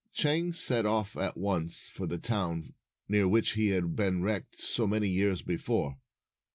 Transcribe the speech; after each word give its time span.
Chang 0.11 0.51
set 0.51 0.87
off 0.87 1.15
at 1.15 1.37
once 1.37 1.81
for 1.83 2.07
the 2.07 2.17
town, 2.17 2.73
near 3.07 3.27
which 3.27 3.51
he 3.51 3.67
had 3.67 3.95
been 3.95 4.23
wrecked 4.23 4.59
so 4.59 4.87
many 4.87 5.07
years 5.07 5.43
before. 5.43 5.99